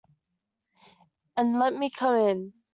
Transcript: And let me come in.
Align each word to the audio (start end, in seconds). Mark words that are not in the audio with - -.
And 1.37 1.59
let 1.59 1.75
me 1.75 1.91
come 1.91 2.15
in. 2.15 2.53